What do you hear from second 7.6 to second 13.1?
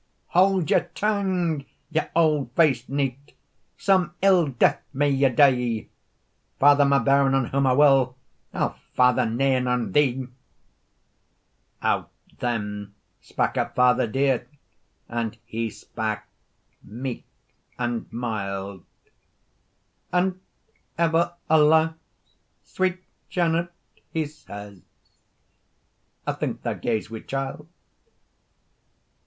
I will, I'll father nane on thee." Out then